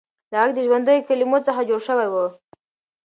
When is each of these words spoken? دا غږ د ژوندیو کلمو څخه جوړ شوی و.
دا 0.31 0.39
غږ 0.43 0.51
د 0.55 0.59
ژوندیو 0.67 1.05
کلمو 1.07 1.39
څخه 1.47 1.61
جوړ 1.69 1.79
شوی 1.87 2.07
و. 2.09 2.15